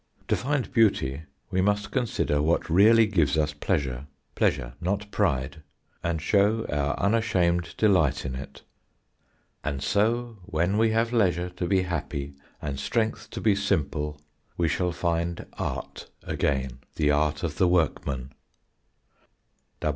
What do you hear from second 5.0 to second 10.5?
pride and show our unashamed delight in it; "and so,